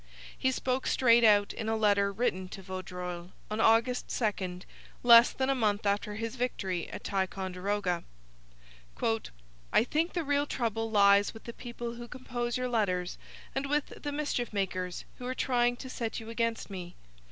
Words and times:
He 0.35 0.49
spoke 0.51 0.87
straight 0.87 1.23
out 1.23 1.53
in 1.53 1.69
a 1.69 1.75
letter 1.75 2.11
written 2.11 2.47
to 2.47 2.63
Vaudreuil 2.63 3.33
on 3.51 3.59
August 3.59 4.07
2, 4.09 4.61
less 5.03 5.31
than 5.31 5.47
a 5.47 5.53
month 5.53 5.85
after 5.85 6.15
his 6.15 6.37
victory 6.37 6.89
at 6.89 7.03
Ticonderoga: 7.03 8.03
'I 9.03 9.83
think 9.83 10.13
the 10.13 10.23
real 10.23 10.47
trouble 10.47 10.89
lies 10.89 11.35
with 11.35 11.43
the 11.43 11.53
people 11.53 11.93
who 11.93 12.07
compose 12.07 12.57
your 12.57 12.67
letters, 12.67 13.19
and 13.53 13.69
with 13.69 13.89
the 13.95 14.11
mischief 14.11 14.51
makers 14.51 15.05
who 15.19 15.27
are 15.27 15.35
trying 15.35 15.77
to 15.77 15.87
set 15.87 16.19
you 16.19 16.31
against 16.31 16.71
me. 16.71 16.95